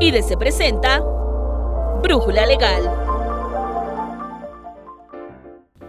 [0.00, 1.00] y de se presenta
[2.02, 2.90] Brújula Legal.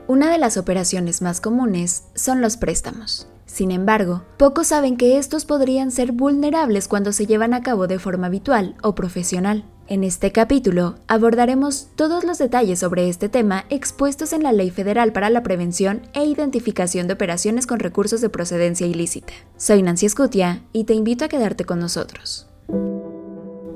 [0.08, 3.28] Una de las operaciones más comunes son los préstamos.
[3.46, 8.00] Sin embargo, pocos saben que estos podrían ser vulnerables cuando se llevan a cabo de
[8.00, 9.64] forma habitual o profesional.
[9.88, 15.14] En este capítulo abordaremos todos los detalles sobre este tema expuestos en la Ley Federal
[15.14, 19.34] para la Prevención e Identificación de Operaciones con Recursos de Procedencia Ilícita.
[19.56, 22.51] Soy Nancy Escutia y te invito a quedarte con nosotros.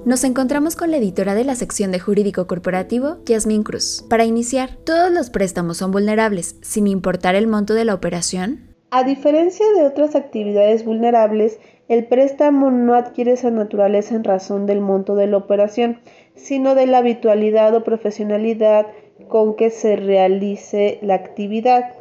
[0.05, 4.05] Nos encontramos con la editora de la sección de Jurídico Corporativo, Yasmín Cruz.
[4.07, 8.75] Para iniciar, ¿todos los préstamos son vulnerables sin importar el monto de la operación?
[8.91, 14.79] A diferencia de otras actividades vulnerables, el préstamo no adquiere esa naturaleza en razón del
[14.79, 15.99] monto de la operación,
[16.35, 18.85] sino de la habitualidad o profesionalidad
[19.27, 21.93] con que se realice la actividad.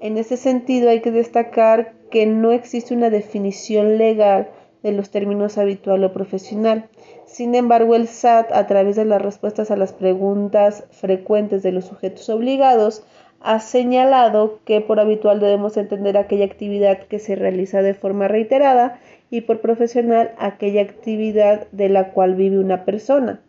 [0.00, 4.48] En ese sentido hay que destacar que no existe una definición legal
[4.90, 6.88] de los términos habitual o profesional.
[7.26, 11.84] Sin embargo, el SAT, a través de las respuestas a las preguntas frecuentes de los
[11.84, 13.04] sujetos obligados,
[13.40, 18.98] ha señalado que por habitual debemos entender aquella actividad que se realiza de forma reiterada
[19.30, 23.40] y por profesional aquella actividad de la cual vive una persona.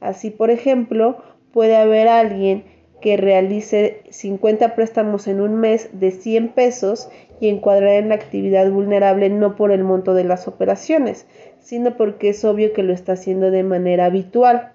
[0.00, 1.18] Así, por ejemplo,
[1.52, 2.64] puede haber alguien
[3.00, 8.70] que realice 50 préstamos en un mes de 100 pesos y encuadrar en la actividad
[8.70, 11.26] vulnerable no por el monto de las operaciones,
[11.60, 14.72] sino porque es obvio que lo está haciendo de manera habitual.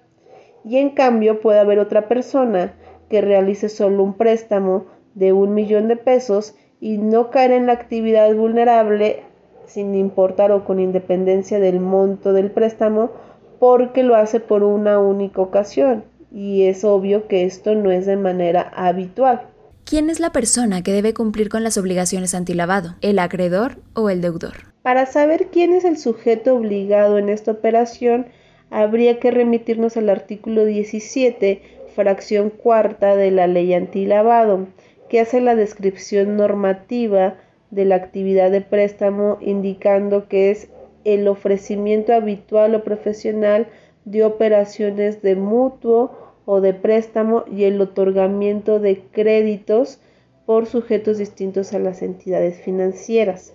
[0.64, 2.74] Y en cambio puede haber otra persona
[3.08, 7.72] que realice solo un préstamo de un millón de pesos y no caer en la
[7.72, 9.22] actividad vulnerable
[9.66, 13.10] sin importar o con independencia del monto del préstamo
[13.58, 16.04] porque lo hace por una única ocasión
[16.36, 19.40] y es obvio que esto no es de manera habitual.
[19.86, 22.96] ¿Quién es la persona que debe cumplir con las obligaciones antilavado?
[23.00, 24.52] ¿El acreedor o el deudor?
[24.82, 28.26] Para saber quién es el sujeto obligado en esta operación,
[28.68, 31.62] habría que remitirnos al artículo 17
[31.94, 34.66] fracción cuarta de la ley antilavado,
[35.08, 37.36] que hace la descripción normativa
[37.70, 40.68] de la actividad de préstamo indicando que es
[41.04, 43.68] el ofrecimiento habitual o profesional
[44.04, 50.00] de operaciones de mutuo o de préstamo y el otorgamiento de créditos
[50.46, 53.52] por sujetos distintos a las entidades financieras.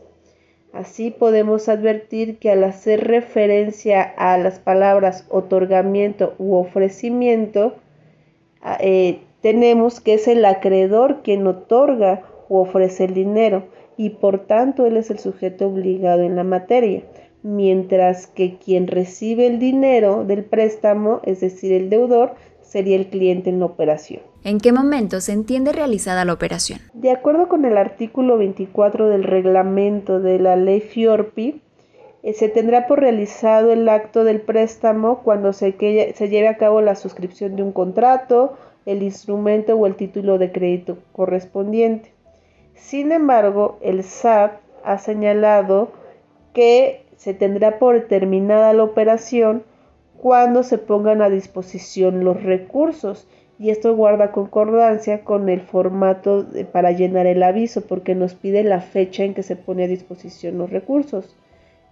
[0.73, 7.73] Así podemos advertir que al hacer referencia a las palabras otorgamiento u ofrecimiento,
[8.63, 13.63] Ah, eh, tenemos que es el acreedor quien otorga o ofrece el dinero
[13.97, 17.01] y por tanto él es el sujeto obligado en la materia,
[17.41, 22.35] mientras que quien recibe el dinero del préstamo, es decir, el deudor,
[22.71, 24.21] sería el cliente en la operación.
[24.45, 26.79] ¿En qué momento se entiende realizada la operación?
[26.93, 31.61] De acuerdo con el artículo 24 del reglamento de la ley FIORPI,
[32.23, 35.75] eh, se tendrá por realizado el acto del préstamo cuando se,
[36.15, 38.53] se lleve a cabo la suscripción de un contrato,
[38.85, 42.13] el instrumento o el título de crédito correspondiente.
[42.75, 44.53] Sin embargo, el SAT
[44.85, 45.91] ha señalado
[46.53, 49.63] que se tendrá por terminada la operación
[50.21, 53.27] cuando se pongan a disposición los recursos
[53.57, 58.81] y esto guarda concordancia con el formato para llenar el aviso porque nos pide la
[58.81, 61.35] fecha en que se pone a disposición los recursos.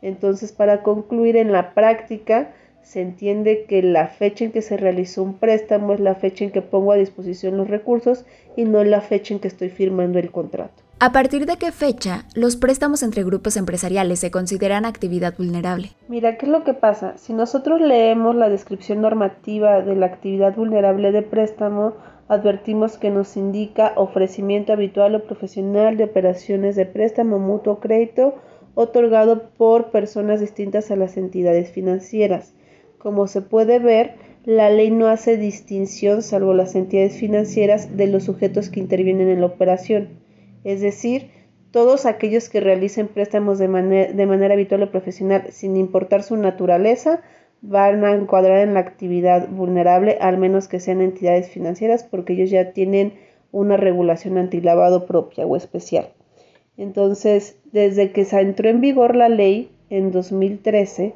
[0.03, 2.51] Entonces, para concluir, en la práctica
[2.83, 6.51] se entiende que la fecha en que se realizó un préstamo es la fecha en
[6.51, 8.25] que pongo a disposición los recursos
[8.55, 10.83] y no la fecha en que estoy firmando el contrato.
[11.01, 15.91] ¿A partir de qué fecha los préstamos entre grupos empresariales se consideran actividad vulnerable?
[16.09, 17.17] Mira, ¿qué es lo que pasa?
[17.17, 21.93] Si nosotros leemos la descripción normativa de la actividad vulnerable de préstamo,
[22.27, 28.35] advertimos que nos indica ofrecimiento habitual o profesional de operaciones de préstamo mutuo crédito
[28.75, 32.53] otorgado por personas distintas a las entidades financieras.
[32.97, 38.25] Como se puede ver, la ley no hace distinción, salvo las entidades financieras, de los
[38.25, 40.27] sujetos que intervienen en la operación.
[40.63, 41.31] Es decir,
[41.71, 47.21] todos aquellos que realicen préstamos de, manera habitual o profesional, sin importar su naturaleza,
[47.61, 52.49] van a encuadrar en la actividad vulnerable, al menos que sean entidades financieras, porque ellos
[52.49, 53.13] ya tienen
[53.51, 56.09] una regulación antilavado propia o especial.
[56.77, 61.13] Entonces, desde que se entró en vigor la ley en 2013,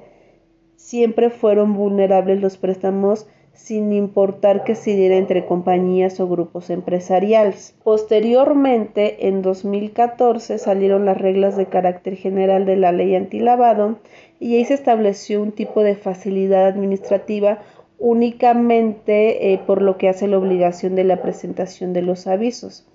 [0.75, 7.75] siempre fueron vulnerables los préstamos sin importar que se diera entre compañías o grupos empresariales.
[7.83, 13.97] Posteriormente, en 2014, salieron las reglas de carácter general de la ley antilavado
[14.39, 17.59] y ahí se estableció un tipo de facilidad administrativa
[17.99, 22.85] únicamente eh, por lo que hace la obligación de la presentación de los avisos.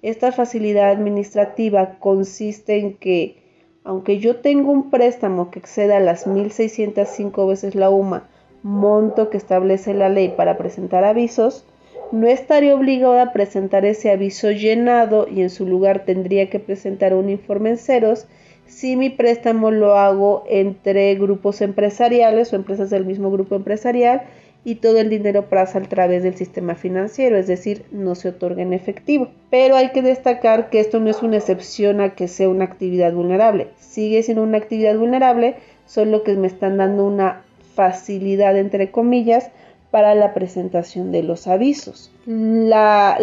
[0.00, 3.42] Esta facilidad administrativa consiste en que
[3.84, 8.28] aunque yo tengo un préstamo que exceda las 1.605 veces la UMA,
[8.64, 11.64] monto que establece la ley para presentar avisos,
[12.12, 17.14] no estaría obligado a presentar ese aviso llenado y en su lugar tendría que presentar
[17.14, 18.26] un informe en ceros
[18.66, 24.22] si mi préstamo lo hago entre grupos empresariales o empresas del mismo grupo empresarial
[24.64, 28.62] y todo el dinero pasa a través del sistema financiero, es decir, no se otorga
[28.62, 29.28] en efectivo.
[29.50, 33.12] Pero hay que destacar que esto no es una excepción a que sea una actividad
[33.12, 33.68] vulnerable.
[33.76, 37.42] Sigue siendo una actividad vulnerable, solo que me están dando una
[37.74, 39.50] facilidad, entre comillas,
[39.90, 42.10] para la presentación de los avisos.
[42.26, 43.16] La,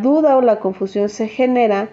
[0.00, 1.90] duda o la confusión se genera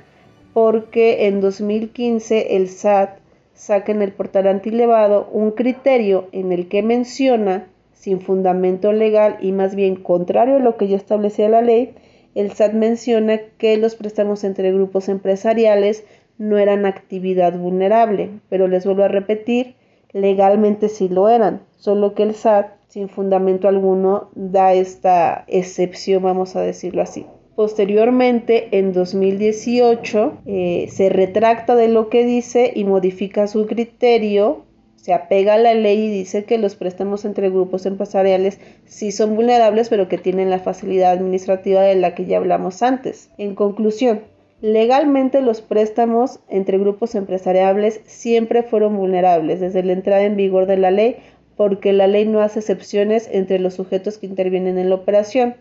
[0.53, 3.19] porque en 2015 el SAT
[3.53, 9.51] saca en el portal antilevado un criterio en el que menciona sin fundamento legal y
[9.51, 11.93] más bien contrario a lo que ya establecía la ley,
[12.33, 16.05] el SAT menciona que los préstamos entre grupos empresariales
[16.37, 19.75] no eran actividad vulnerable, pero les vuelvo a repetir,
[20.13, 26.55] legalmente sí lo eran, solo que el SAT, sin fundamento alguno, da esta excepción, vamos
[26.55, 27.25] a decirlo así.
[27.55, 34.65] Posteriormente, en 2018, eh, se retracta de lo que dice y modifica su criterio
[35.01, 39.35] se apega a la ley y dice que los préstamos entre grupos empresariales sí son
[39.35, 43.31] vulnerables, pero que tienen la facilidad administrativa de la que ya hablamos antes.
[43.39, 44.21] En conclusión,
[44.61, 50.77] legalmente los préstamos entre grupos empresariales siempre fueron vulnerables desde la entrada en vigor de
[50.77, 51.17] la ley,
[51.57, 55.55] porque la ley no hace excepciones entre los sujetos que intervienen en la operación.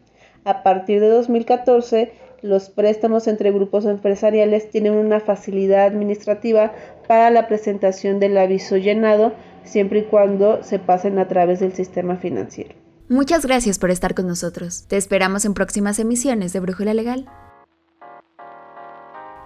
[0.44, 2.12] A partir de 2014,
[2.42, 6.72] los préstamos entre grupos empresariales tienen una facilidad administrativa
[7.06, 9.32] para la presentación del aviso llenado
[9.64, 12.74] siempre y cuando se pasen a través del sistema financiero.
[13.08, 14.84] Muchas gracias por estar con nosotros.
[14.88, 17.26] Te esperamos en próximas emisiones de Brújula Legal.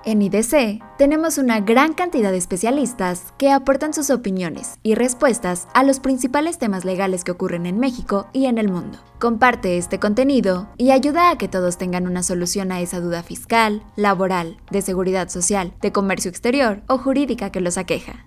[0.07, 5.83] En IDC tenemos una gran cantidad de especialistas que aportan sus opiniones y respuestas a
[5.83, 8.99] los principales temas legales que ocurren en México y en el mundo.
[9.19, 13.83] Comparte este contenido y ayuda a que todos tengan una solución a esa duda fiscal,
[13.97, 18.27] laboral, de seguridad social, de comercio exterior o jurídica que los aqueja.